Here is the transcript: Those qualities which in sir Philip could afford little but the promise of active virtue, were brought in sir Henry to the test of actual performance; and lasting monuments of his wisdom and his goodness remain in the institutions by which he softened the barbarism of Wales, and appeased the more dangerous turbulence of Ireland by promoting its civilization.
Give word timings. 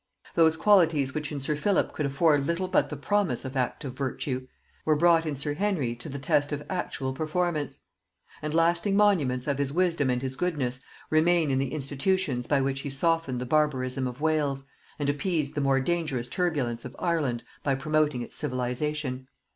Those 0.33 0.57
qualities 0.57 1.13
which 1.13 1.31
in 1.31 1.39
sir 1.39 1.55
Philip 1.55 1.93
could 1.93 2.07
afford 2.07 2.47
little 2.47 2.67
but 2.67 2.89
the 2.89 2.97
promise 2.97 3.45
of 3.45 3.55
active 3.55 3.93
virtue, 3.95 4.47
were 4.83 4.95
brought 4.95 5.27
in 5.27 5.35
sir 5.35 5.53
Henry 5.53 5.93
to 5.97 6.09
the 6.09 6.17
test 6.17 6.51
of 6.51 6.63
actual 6.71 7.13
performance; 7.13 7.81
and 8.41 8.51
lasting 8.51 8.95
monuments 8.95 9.45
of 9.45 9.59
his 9.59 9.71
wisdom 9.71 10.09
and 10.09 10.23
his 10.23 10.35
goodness 10.35 10.79
remain 11.11 11.51
in 11.51 11.59
the 11.59 11.71
institutions 11.71 12.47
by 12.47 12.61
which 12.61 12.79
he 12.79 12.89
softened 12.89 13.39
the 13.39 13.45
barbarism 13.45 14.07
of 14.07 14.21
Wales, 14.21 14.63
and 14.97 15.07
appeased 15.07 15.53
the 15.53 15.61
more 15.61 15.79
dangerous 15.79 16.27
turbulence 16.27 16.83
of 16.83 16.95
Ireland 16.97 17.43
by 17.63 17.75
promoting 17.75 18.23
its 18.23 18.35
civilization. 18.35 19.27